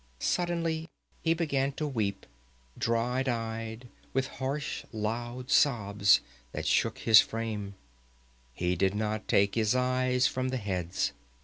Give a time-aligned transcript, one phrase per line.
[0.17, 0.89] Suddenly
[1.21, 2.25] he began to weep,
[2.75, 6.21] dry eyed, with harsh, loud sobs
[6.53, 7.75] that shook his frame.
[8.51, 11.11] He did not take his eyes from the heads.